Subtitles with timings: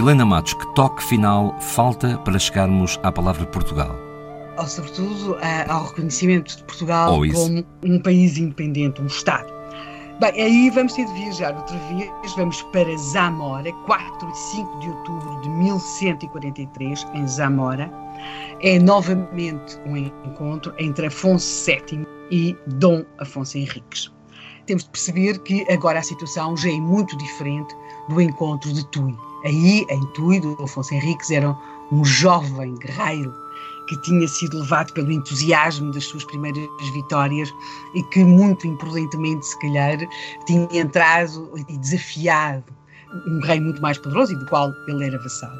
[0.00, 3.94] Helena Matos, que toque final falta para chegarmos à palavra Portugal?
[4.56, 5.36] Ou, sobretudo,
[5.68, 9.59] ao reconhecimento de Portugal como um país independente, um Estado.
[10.20, 14.90] Bem, aí vamos ter de viajar outra vez, vamos para Zamora, 4 e 5 de
[14.90, 17.90] outubro de 1143, em Zamora.
[18.60, 24.12] É novamente um encontro entre Afonso VII e Dom Afonso Henriques.
[24.66, 27.74] Temos de perceber que agora a situação já é muito diferente
[28.10, 29.16] do encontro de Tui.
[29.46, 31.56] Aí, em Tui, do Afonso Henriques era
[31.90, 33.34] um jovem guerreiro
[33.90, 37.52] que tinha sido levado pelo entusiasmo das suas primeiras vitórias
[37.92, 39.98] e que, muito imprudentemente, se calhar,
[40.46, 42.64] tinha entrado e desafiado
[43.26, 45.58] um rei muito mais poderoso e do qual ele era vassalo.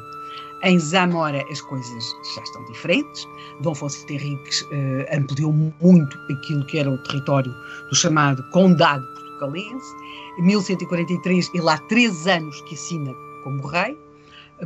[0.63, 3.27] Em Zamora as coisas já estão diferentes.
[3.59, 7.53] Dom Afonso Henriques uh, ampliou muito aquilo que era o território
[7.89, 9.93] do chamado Condado Portugalense.
[10.39, 13.97] Em 1143 ele há três anos que assina como rei.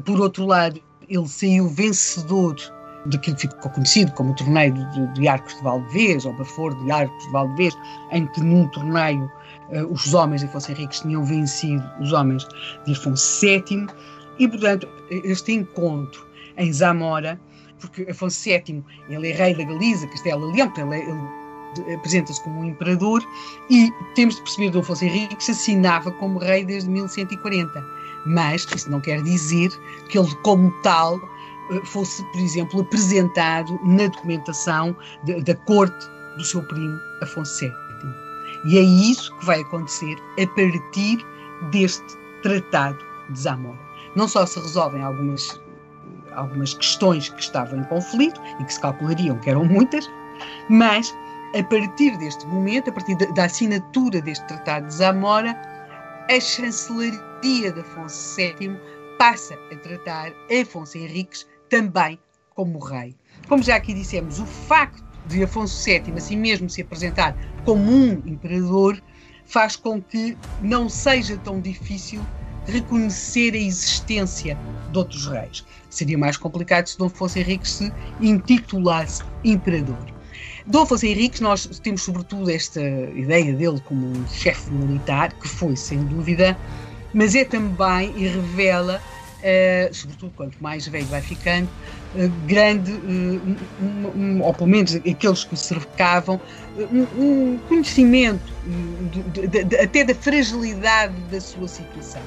[0.03, 2.55] Por outro lado, ele saiu vencedor
[3.07, 6.91] daquilo que ficou conhecido como o torneio de, de Arcos de Valdevez, ou Bafor de
[6.91, 7.77] Arcos de Valdevez,
[8.11, 9.31] em que num torneio
[9.69, 12.47] uh, os homens de Afonso Henriques tinham vencido os homens
[12.85, 13.87] de Afonso VII,
[14.39, 16.25] e portanto este encontro
[16.57, 17.39] em Zamora,
[17.79, 22.65] porque Afonso VII ele é rei da Galiza, Castelo Leão, ele, ele apresenta-se como um
[22.65, 23.21] imperador,
[23.69, 27.95] e temos de perceber que Afonso Henriques assinava como rei desde 1140
[28.25, 29.69] mas isso não quer dizer
[30.09, 31.34] que ele, como tal, eh,
[31.85, 37.73] fosse, por exemplo, apresentado na documentação de, da corte do seu primo Afonso VII.
[38.65, 41.25] E é isso que vai acontecer a partir
[41.71, 42.05] deste
[42.41, 42.97] Tratado
[43.29, 43.79] de Zamora.
[44.15, 45.59] Não só se resolvem algumas,
[46.33, 50.09] algumas questões que estavam em conflito e que se calculariam que eram muitas,
[50.69, 51.13] mas
[51.57, 55.55] a partir deste momento, a partir da assinatura deste Tratado de Zamora,
[56.29, 58.79] a chancelaria de Afonso VII
[59.17, 62.19] passa a tratar Afonso Henriques também
[62.53, 63.15] como rei.
[63.47, 68.21] Como já aqui dissemos, o facto de Afonso VII assim mesmo se apresentar como um
[68.25, 69.01] imperador
[69.45, 72.21] faz com que não seja tão difícil
[72.67, 74.57] reconhecer a existência
[74.91, 75.65] de outros reis.
[75.89, 80.15] Seria mais complicado se Dom Afonso Henriques se intitulasse imperador.
[80.65, 85.75] Dom Afonso Henriques, nós temos sobretudo esta ideia dele como um chefe militar, que foi,
[85.75, 86.57] sem dúvida,
[87.13, 88.99] mas é também e revela,
[89.39, 91.69] uh, sobretudo quanto mais velho vai ficando,
[92.15, 96.39] uh, grande, uh, um, um, ou pelo menos aqueles que o cercavam,
[96.77, 98.53] um, um conhecimento
[99.11, 102.21] de, de, de, até da fragilidade da sua situação.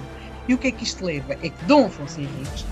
[0.48, 1.34] E o que é que isto leva?
[1.34, 2.64] É que Dom Afonso Henriques,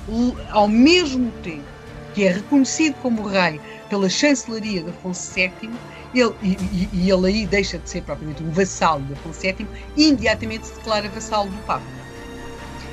[0.51, 1.77] ao mesmo tempo
[2.15, 3.61] que é reconhecido como rei
[3.91, 5.71] pela chancelaria de Afonso VII,
[6.15, 9.67] ele, e, e, ele aí deixa de ser propriamente um vassalo de Afonso VII,
[9.97, 11.85] e imediatamente se declara vassalo do Papa.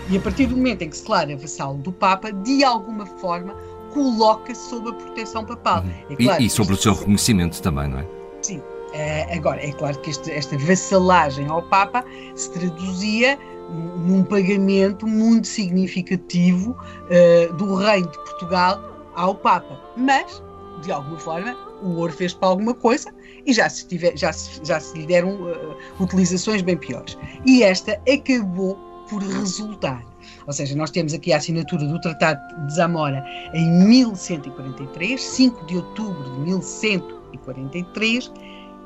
[0.09, 3.55] E a partir do momento em que se declara vassalo do Papa, de alguma forma
[3.93, 5.83] coloca-se sob a proteção papal.
[5.83, 5.91] Uhum.
[6.09, 8.07] É claro e, e, sobre o seu reconhecimento também, não é?
[8.41, 8.57] Sim.
[8.57, 12.03] Uh, agora, é claro que este, esta vassalagem ao Papa
[12.35, 13.37] se traduzia
[14.05, 18.81] num pagamento muito significativo uh, do Reino de Portugal
[19.15, 19.79] ao Papa.
[19.95, 20.43] Mas
[20.83, 23.13] de alguma forma, o ouro fez para alguma coisa
[23.45, 27.17] e já se, tiver, já se, já se lhe deram uh, utilizações bem piores.
[27.45, 28.77] E esta acabou
[29.09, 30.03] por resultar.
[30.47, 35.77] Ou seja, nós temos aqui a assinatura do Tratado de Zamora em 1143, 5 de
[35.77, 38.31] outubro de 1143,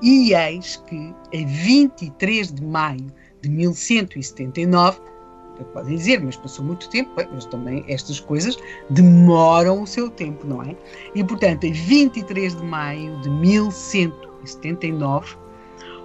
[0.01, 3.11] e eis que a 23 de maio
[3.41, 4.99] de 1179
[5.73, 8.55] podem dizer, mas passou muito tempo, mas também estas coisas
[8.89, 10.75] demoram o seu tempo, não é?
[11.15, 15.35] E portanto, em 23 de maio de 1179,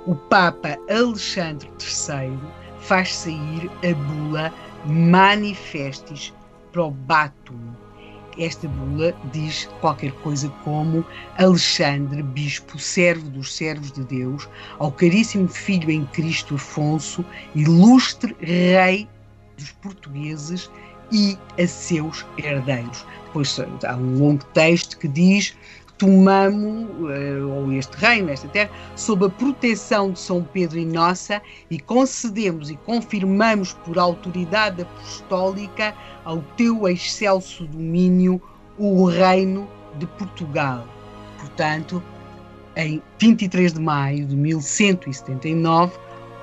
[0.07, 2.39] o Papa Alexandre III
[2.83, 4.53] faz sair a bula
[4.85, 6.33] Manifestis
[6.73, 7.59] Probatum.
[8.39, 11.05] Esta bula diz qualquer coisa como
[11.39, 14.49] Alexandre, bispo, servo dos servos de Deus,
[14.79, 17.25] ao caríssimo filho em Cristo Afonso,
[17.55, 19.07] ilustre rei
[19.57, 20.71] dos portugueses
[21.13, 23.05] e a seus herdeiros.
[23.27, 25.55] Depois há um longo texto que diz
[26.03, 31.41] tomamos, eh, ou este reino, esta terra, sob a proteção de São Pedro e nossa,
[31.71, 35.95] e concedemos e confirmamos por autoridade apostólica
[36.25, 38.43] ao teu excelso domínio
[38.77, 40.85] o reino de Portugal.
[41.39, 42.03] Portanto,
[42.75, 45.93] em 23 de maio de 1179,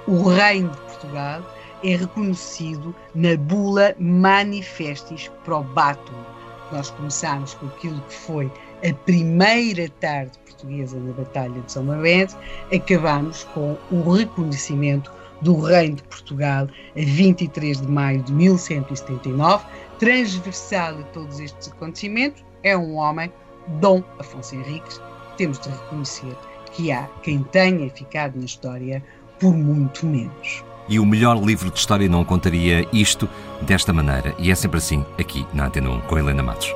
[0.07, 1.41] o Reino de Portugal
[1.83, 6.38] é reconhecido na bula Manifestis Probatum.
[6.71, 8.51] Nós começámos com aquilo que foi
[8.87, 12.37] a primeira tarde portuguesa na Batalha de São Bento,
[12.73, 15.11] acabamos com o reconhecimento
[15.41, 19.65] do Reino de Portugal a 23 de maio de 1179,
[19.97, 23.31] transversal a todos estes acontecimentos, é um homem,
[23.79, 25.01] Dom Afonso Henriques.
[25.37, 26.35] Temos de reconhecer
[26.73, 29.03] que há quem tenha ficado na história
[29.39, 30.63] por muito menos.
[30.89, 33.29] E o melhor livro de história não contaria isto
[33.61, 34.33] desta maneira.
[34.39, 36.73] E é sempre assim, aqui na Antena 1, com Helena Matos.